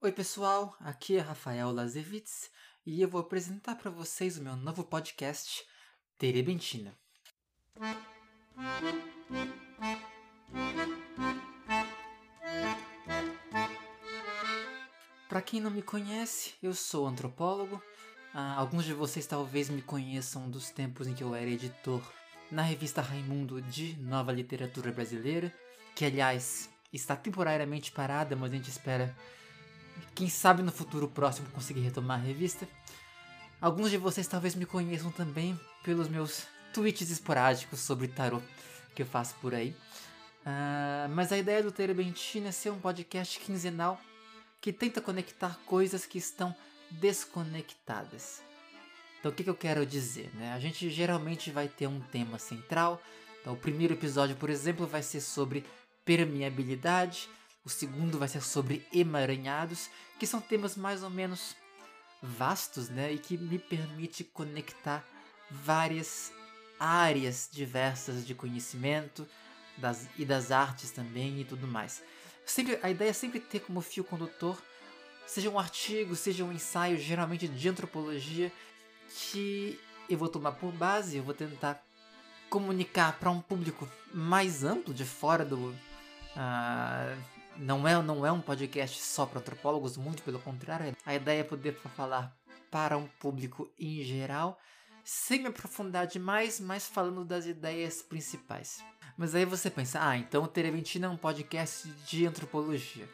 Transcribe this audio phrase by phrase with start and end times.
[0.00, 2.48] Oi, pessoal, aqui é Rafael Lazevitz
[2.86, 5.66] e eu vou apresentar para vocês o meu novo podcast,
[6.16, 6.96] Terebentina.
[15.28, 17.82] Para quem não me conhece, eu sou antropólogo.
[18.32, 22.00] Ah, alguns de vocês talvez me conheçam dos tempos em que eu era editor
[22.52, 25.52] na revista Raimundo de Nova Literatura Brasileira,
[25.96, 29.12] que aliás está temporariamente parada, mas a gente espera,
[30.14, 32.68] quem sabe no futuro próximo, conseguir retomar a revista.
[33.60, 38.44] Alguns de vocês talvez me conheçam também pelos meus tweets esporádicos sobre tarot
[38.94, 39.74] que eu faço por aí.
[40.40, 44.00] Uh, mas a ideia do Terebentina é ser um podcast quinzenal
[44.60, 46.54] que tenta conectar coisas que estão
[46.90, 48.42] desconectadas.
[49.18, 50.30] Então, o que, que eu quero dizer?
[50.34, 50.52] Né?
[50.52, 53.02] A gente geralmente vai ter um tema central.
[53.40, 55.64] Então, o primeiro episódio, por exemplo, vai ser sobre
[56.04, 57.28] permeabilidade.
[57.68, 61.54] O segundo vai ser sobre emaranhados, que são temas mais ou menos
[62.22, 63.12] vastos, né?
[63.12, 65.06] E que me permite conectar
[65.50, 66.32] várias
[66.80, 69.28] áreas diversas de conhecimento
[69.76, 72.02] das, e das artes também e tudo mais.
[72.46, 74.56] Sempre, a ideia é sempre ter como fio condutor,
[75.26, 78.50] seja um artigo, seja um ensaio, geralmente de antropologia,
[79.10, 81.84] que eu vou tomar por base, eu vou tentar
[82.48, 85.68] comunicar para um público mais amplo, de fora do.
[86.34, 90.96] Uh, não, é, não é um podcast só para antropólogos, muito pelo contrário.
[91.04, 92.36] A ideia é poder falar
[92.70, 94.58] para um público em geral,
[95.04, 98.84] sem me aprofundar demais, mas falando das ideias principais.
[99.16, 103.08] Mas aí você pensa, ah, então o Tereventina é um podcast de antropologia.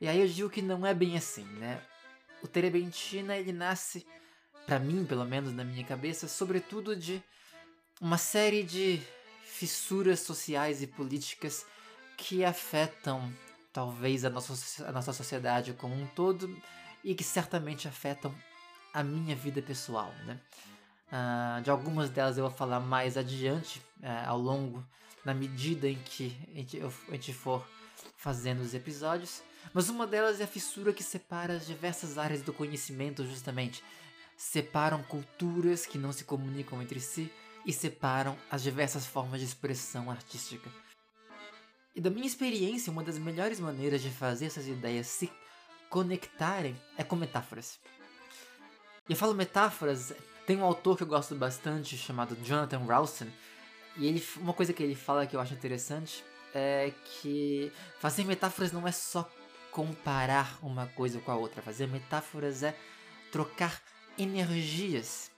[0.00, 1.80] E aí eu digo que não é bem assim, né?
[2.42, 4.06] O Terebentina ele nasce,
[4.66, 7.22] para mim, pelo menos na minha cabeça, sobretudo de
[7.98, 9.00] uma série de
[9.42, 11.64] fissuras sociais e políticas
[12.18, 13.32] que afetam
[13.76, 16.56] talvez a nossa, a nossa sociedade como um todo
[17.04, 18.34] e que certamente afetam
[18.92, 20.40] a minha vida pessoal, né?
[21.12, 24.82] Uh, de algumas delas eu vou falar mais adiante, uh, ao longo,
[25.26, 27.68] na medida em que a gente, eu, a gente for
[28.16, 29.42] fazendo os episódios.
[29.74, 33.84] Mas uma delas é a fissura que separa as diversas áreas do conhecimento, justamente.
[34.38, 37.30] Separam culturas que não se comunicam entre si
[37.66, 40.70] e separam as diversas formas de expressão artística.
[41.96, 45.32] E da minha experiência, uma das melhores maneiras de fazer essas ideias se
[45.88, 47.80] conectarem é com metáforas.
[49.08, 50.12] E eu falo metáforas,
[50.46, 53.28] tem um autor que eu gosto bastante chamado Jonathan Ralston,
[53.96, 56.22] e ele, uma coisa que ele fala que eu acho interessante
[56.54, 59.26] é que fazer metáforas não é só
[59.70, 61.62] comparar uma coisa com a outra.
[61.62, 62.76] Fazer metáforas é
[63.32, 63.82] trocar
[64.18, 65.30] energias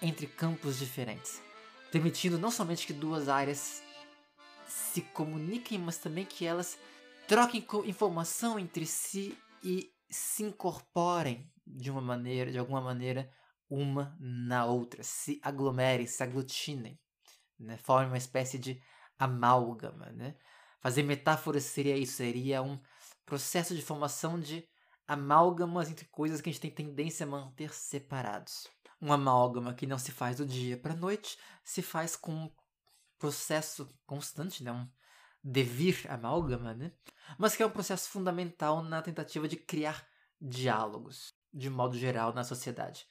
[0.00, 1.42] entre campos diferentes,
[1.92, 3.82] permitindo não somente que duas áreas
[4.68, 6.78] se comuniquem, mas também que elas
[7.26, 13.30] troquem informação entre si e se incorporem de uma maneira, de alguma maneira,
[13.68, 16.98] uma na outra, se aglomerem, se aglutinem,
[17.58, 17.76] né?
[17.76, 18.80] formem uma espécie de
[19.18, 20.36] amálgama, né?
[20.80, 22.80] Fazer metáforas seria isso, seria um
[23.26, 24.66] processo de formação de
[25.06, 28.68] amálgamas entre coisas que a gente tem tendência a manter separados.
[29.00, 32.50] Um amálgama que não se faz do dia para a noite, se faz com
[33.18, 34.72] processo constante, né?
[34.72, 34.88] um
[35.42, 36.92] devir amálgama, né?
[37.38, 40.06] mas que é um processo fundamental na tentativa de criar
[40.40, 43.06] diálogos, de modo geral, na sociedade.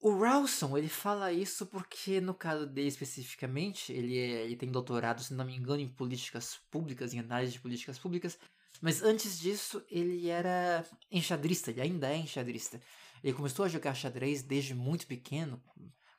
[0.00, 5.20] O Rawson, ele fala isso porque, no caso dele especificamente, ele, é, ele tem doutorado,
[5.20, 8.38] se não me engano, em políticas públicas, em análise de políticas públicas,
[8.80, 12.80] mas antes disso, ele era enxadrista, ele ainda é enxadrista.
[13.24, 15.60] Ele começou a jogar xadrez desde muito pequeno,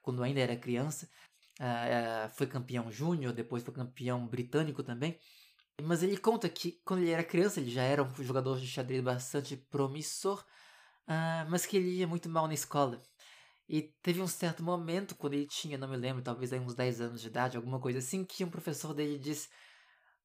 [0.01, 1.09] quando ainda era criança.
[1.59, 5.19] Uh, foi campeão júnior, depois foi campeão britânico também.
[5.81, 9.01] Mas ele conta que quando ele era criança, ele já era um jogador de xadrez
[9.03, 10.39] bastante promissor,
[11.07, 13.01] uh, mas que ele ia muito mal na escola.
[13.67, 17.01] E teve um certo momento, quando ele tinha, não me lembro, talvez aí uns 10
[17.01, 19.49] anos de idade, alguma coisa assim, que um professor dele disse: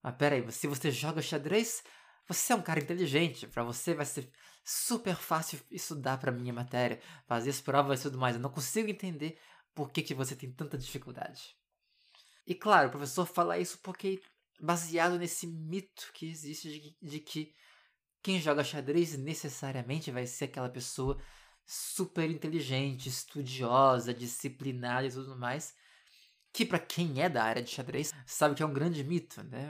[0.03, 1.83] Ah, peraí, se você joga xadrez,
[2.27, 4.31] você é um cara inteligente, para você vai ser
[4.65, 8.37] super fácil estudar para minha matéria, fazer as provas e tudo mais.
[8.37, 9.39] Eu não consigo entender
[9.75, 11.57] por que, que você tem tanta dificuldade.
[12.47, 14.21] E claro, o professor fala isso porque
[14.61, 17.55] baseado nesse mito que existe de, de que
[18.23, 21.21] quem joga xadrez necessariamente vai ser aquela pessoa
[21.67, 25.75] super inteligente, estudiosa, disciplinada e tudo mais.
[26.53, 29.69] Que para quem é da área de xadrez sabe que é um grande mito, né?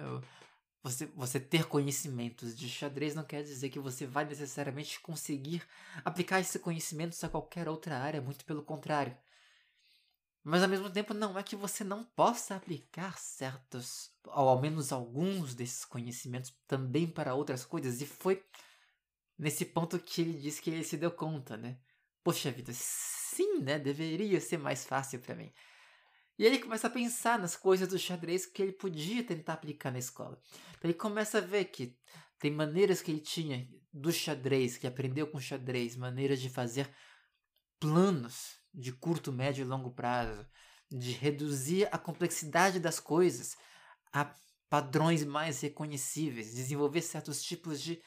[0.83, 5.63] Você, você ter conhecimentos de xadrez não quer dizer que você vai necessariamente conseguir
[6.05, 9.17] aplicar esse conhecimento a qualquer outra área, muito pelo contrário.
[10.45, 14.93] Mas ao mesmo tempo não é que você não possa aplicar certos, ou ao menos
[14.93, 18.01] alguns desses conhecimentos também para outras coisas.
[18.03, 18.45] E foi
[19.39, 21.79] Nesse ponto que ele diz que ele se deu conta, né?
[22.23, 23.79] Poxa vida, sim, né?
[23.79, 25.53] Deveria ser mais fácil para mim.
[26.39, 29.99] E ele começa a pensar nas coisas do xadrez que ele podia tentar aplicar na
[29.99, 30.41] escola.
[30.71, 31.97] Então ele começa a ver que
[32.39, 36.89] tem maneiras que ele tinha do xadrez, que aprendeu com xadrez, maneiras de fazer
[37.79, 40.45] planos de curto, médio e longo prazo,
[40.91, 43.57] de reduzir a complexidade das coisas
[44.13, 44.35] a
[44.69, 48.01] padrões mais reconhecíveis, desenvolver certos tipos de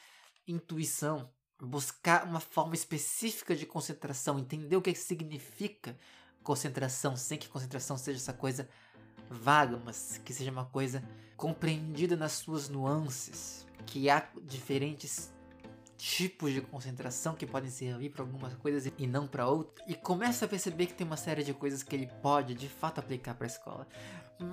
[0.46, 1.30] intuição,
[1.60, 5.98] buscar uma forma específica de concentração, entender o que significa
[6.42, 8.68] concentração, sem que concentração seja essa coisa
[9.30, 11.02] vaga, mas que seja uma coisa
[11.36, 15.30] compreendida nas suas nuances, que há diferentes
[15.98, 20.44] tipos de concentração que podem servir para algumas coisas e não para outras, e começa
[20.44, 23.46] a perceber que tem uma série de coisas que ele pode de fato aplicar para
[23.46, 23.86] a escola,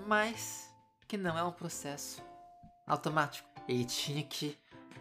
[0.08, 0.68] mas
[1.08, 2.22] que não é um processo
[2.88, 3.48] automático.
[3.68, 4.58] Ele tinha que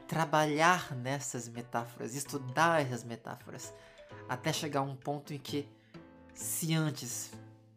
[0.06, 3.72] trabalhar nessas metáforas, estudar essas metáforas,
[4.28, 5.66] até chegar a um ponto em que,
[6.34, 7.32] se antes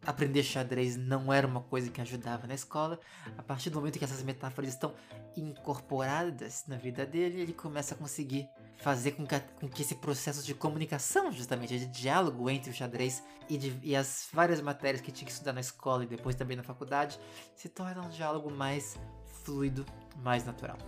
[0.08, 2.98] aprender xadrez não era uma coisa que ajudava na escola,
[3.36, 4.94] a partir do momento que essas metáforas estão
[5.36, 10.42] incorporadas na vida dele, ele começa a conseguir fazer com que, com que esse processo
[10.42, 15.12] de comunicação, justamente, de diálogo entre o xadrez e, de, e as várias matérias que
[15.12, 17.20] tinha que estudar na escola e depois também na faculdade,
[17.54, 18.96] se torne um diálogo mais
[19.44, 19.84] fluido,
[20.16, 20.78] mais natural.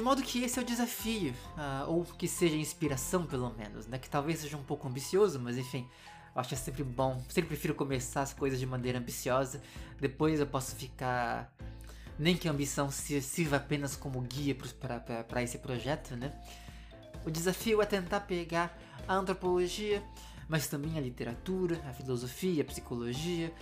[0.00, 3.98] De modo que esse é o desafio, uh, ou que seja inspiração pelo menos, né?
[3.98, 5.86] Que talvez seja um pouco ambicioso, mas enfim,
[6.34, 7.22] eu acho que é sempre bom.
[7.28, 9.60] Sempre prefiro começar as coisas de maneira ambiciosa,
[10.00, 11.52] depois eu posso ficar.
[12.18, 14.56] Nem que a ambição sirva apenas como guia
[15.28, 16.32] para esse projeto, né?
[17.26, 18.74] O desafio é tentar pegar
[19.06, 20.02] a antropologia,
[20.48, 23.52] mas também a literatura, a filosofia, a psicologia,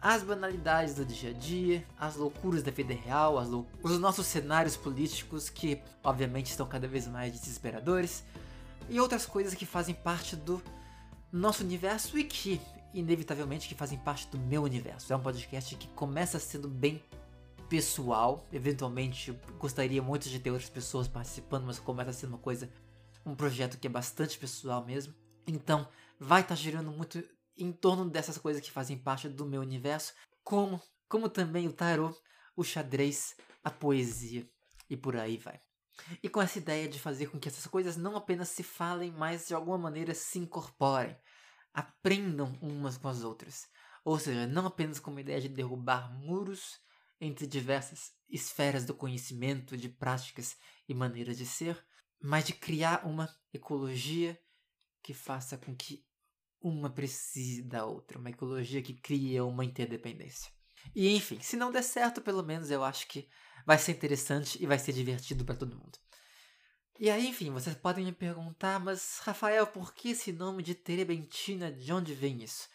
[0.00, 3.36] as banalidades do dia a dia, as loucuras da vida real,
[3.82, 8.24] os nossos cenários políticos que, obviamente, estão cada vez mais desesperadores,
[8.88, 10.62] e outras coisas que fazem parte do
[11.32, 12.60] nosso universo e que,
[12.94, 15.12] inevitavelmente, que fazem parte do meu universo.
[15.12, 17.02] É um podcast que começa sendo bem
[17.68, 22.70] pessoal, eventualmente gostaria muito de ter outras pessoas participando, mas começa sendo uma coisa,
[23.26, 25.12] um projeto que é bastante pessoal mesmo.
[25.46, 25.86] Então,
[26.18, 27.22] vai estar tá girando muito
[27.58, 30.14] em torno dessas coisas que fazem parte do meu universo,
[30.44, 32.14] como, como também o tarô,
[32.56, 34.48] o xadrez, a poesia
[34.88, 35.60] e por aí vai.
[36.22, 39.48] E com essa ideia de fazer com que essas coisas não apenas se falem, mas
[39.48, 41.16] de alguma maneira se incorporem,
[41.74, 43.68] aprendam umas com as outras.
[44.04, 46.78] Ou seja, não apenas com a ideia de derrubar muros
[47.20, 50.56] entre diversas esferas do conhecimento, de práticas
[50.88, 51.84] e maneiras de ser,
[52.20, 54.40] mas de criar uma ecologia
[55.02, 56.07] que faça com que
[56.60, 60.50] uma precise da outra, uma ecologia que cria uma interdependência.
[60.94, 63.28] E enfim, se não der certo, pelo menos eu acho que
[63.66, 65.98] vai ser interessante e vai ser divertido para todo mundo.
[66.98, 71.70] E aí, enfim, vocês podem me perguntar, mas Rafael, por que esse nome de terebentina?
[71.70, 72.68] De onde vem isso?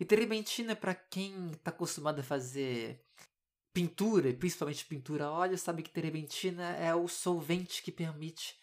[0.00, 3.00] E terebentina, para quem está acostumado a fazer
[3.72, 8.56] pintura, principalmente pintura a óleo, sabe que terebentina é o solvente que permite,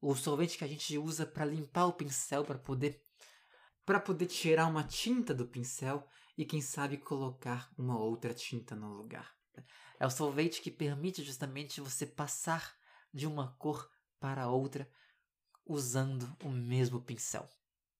[0.00, 3.04] o solvente que a gente usa para limpar o pincel, para poder
[3.88, 6.06] para poder tirar uma tinta do pincel
[6.36, 9.34] e quem sabe colocar uma outra tinta no lugar.
[9.98, 12.76] É o solvente que permite justamente você passar
[13.14, 13.90] de uma cor
[14.20, 14.86] para outra
[15.64, 17.48] usando o mesmo pincel.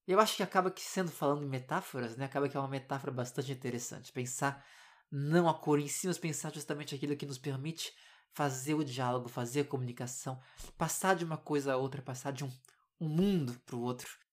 [0.07, 3.11] Eu acho que acaba que sendo falando em metáforas, né, acaba que é uma metáfora
[3.11, 4.13] bastante interessante.
[4.13, 4.63] Pensar
[5.11, 7.95] não a cor em si, mas pensar justamente aquilo que nos permite
[8.35, 10.39] fazer o diálogo, fazer a comunicação,
[10.77, 12.53] passar de uma coisa a outra, passar de um,
[13.01, 14.28] um mundo para o outro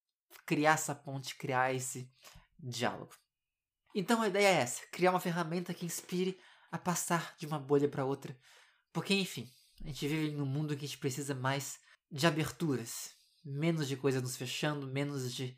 [0.46, 2.12] criar essa ponte, criar esse
[2.60, 3.14] diálogo.
[3.94, 6.40] Então a ideia é essa: criar uma ferramenta que inspire
[6.72, 8.38] a passar de uma bolha para outra.
[8.92, 9.50] Porque, enfim,
[9.84, 11.80] a gente vive num mundo que a gente precisa mais
[12.12, 13.12] de aberturas,
[13.44, 15.58] menos de coisas nos fechando, menos de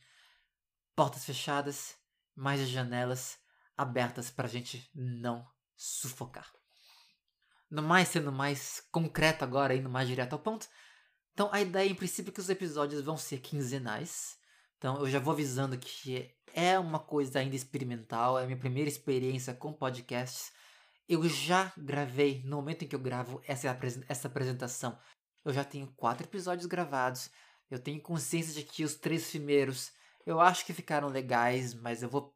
[0.95, 1.95] portas fechadas,
[2.35, 3.37] mais de janelas
[3.75, 6.51] abertas para a gente não sufocar.
[7.69, 10.67] No mais, sendo mais concreto agora, indo mais direto ao ponto.
[11.33, 14.36] Então, a ideia em princípio é que os episódios vão ser quinzenais.
[14.77, 18.89] Então eu já vou avisando que é uma coisa ainda experimental, é a minha primeira
[18.89, 20.51] experiência com podcasts.
[21.07, 24.97] Eu já gravei, no momento em que eu gravo essa, essa apresentação,
[25.45, 27.29] eu já tenho quatro episódios gravados.
[27.69, 29.91] Eu tenho consciência de que os três primeiros
[30.27, 32.35] eu acho que ficaram legais, mas eu vou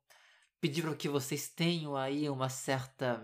[0.62, 3.22] pedir para que vocês tenham aí uma certa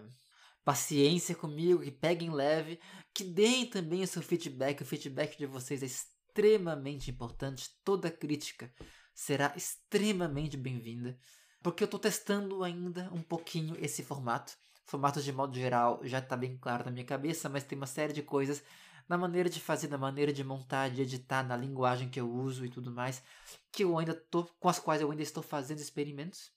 [0.66, 2.78] paciência comigo, que peguem leve,
[3.14, 4.82] que deem também o seu feedback.
[4.82, 7.70] O feedback de vocês é extremamente importante.
[7.82, 8.70] Toda crítica
[9.18, 11.18] será extremamente bem-vinda,
[11.64, 14.56] porque eu estou testando ainda um pouquinho esse formato.
[14.86, 18.14] formato de modo geral já tá bem claro na minha cabeça, mas tem uma série
[18.14, 18.64] de coisas
[19.10, 22.64] na maneira de fazer, na maneira de montar, de editar, na linguagem que eu uso
[22.64, 23.24] e tudo mais,
[23.72, 26.52] que eu ainda tô, com as quais eu ainda estou fazendo experimentos.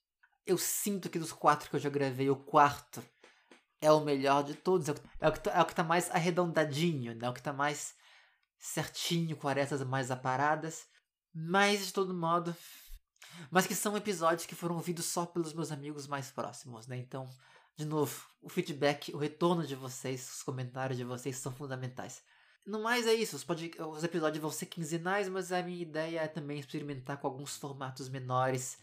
[0.45, 3.03] Eu sinto que dos quatro que eu já gravei, o quarto
[3.81, 5.83] é o melhor de todos, é o, é o, que, tá, é o que tá
[5.83, 7.27] mais arredondadinho, né?
[7.27, 7.95] É o que tá mais
[8.59, 10.87] certinho, com arestas mais aparadas.
[11.33, 12.55] Mas, de todo modo,
[13.51, 16.97] mas que são episódios que foram ouvidos só pelos meus amigos mais próximos, né?
[16.97, 17.29] Então,
[17.77, 22.23] de novo, o feedback, o retorno de vocês, os comentários de vocês são fundamentais.
[22.67, 23.71] No mais é isso, os, pod...
[23.79, 28.09] os episódios vão ser quinzenais, mas a minha ideia é também experimentar com alguns formatos
[28.09, 28.79] menores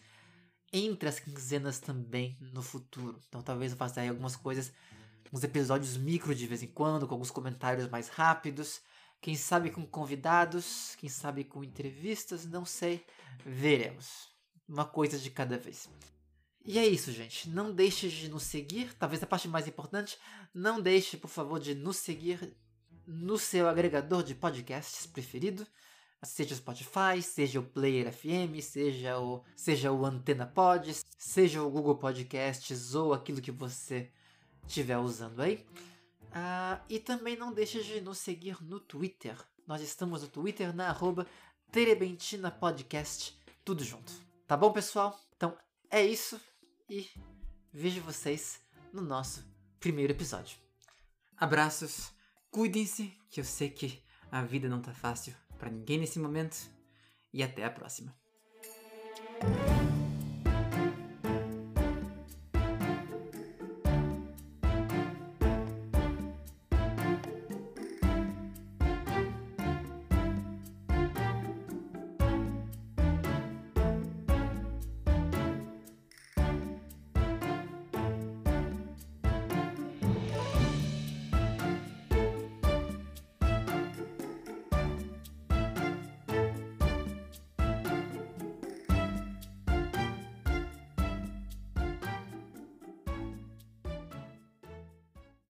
[0.74, 3.22] entre as quinzenas também no futuro.
[3.27, 4.74] Então talvez eu faça aí algumas coisas,
[5.32, 8.82] uns episódios micro de vez em quando, com alguns comentários mais rápidos.
[9.22, 13.06] Quem sabe com convidados, quem sabe com entrevistas, não sei.
[13.46, 14.30] Veremos.
[14.68, 15.90] Uma coisa de cada vez.
[16.64, 17.50] E é isso, gente.
[17.50, 18.94] Não deixe de nos seguir.
[18.96, 20.18] Talvez a parte mais importante,
[20.54, 22.56] não deixe, por favor, de nos seguir
[23.08, 25.66] no seu agregador de podcasts preferido,
[26.22, 31.70] seja o Spotify, seja o Player FM, seja o, seja o Antena Pod, seja o
[31.70, 34.12] Google Podcasts ou aquilo que você
[34.68, 35.66] estiver usando aí.
[36.39, 39.36] Ah, e também não deixe de nos seguir no Twitter.
[39.65, 41.25] Nós estamos no Twitter na arroba
[41.72, 44.13] Terebentina Podcast, tudo junto.
[44.46, 45.20] Tá bom, pessoal?
[45.36, 45.58] Então
[45.89, 46.39] é isso
[46.88, 47.10] e
[47.74, 48.62] vejo vocês
[48.94, 49.44] no nosso
[49.79, 50.60] primeiro episódio.
[51.36, 52.12] Abraços
[52.51, 56.70] Cuidem-se, que eu sei que a vida não tá fácil para ninguém nesse momento.
[57.34, 58.15] E até a próxima.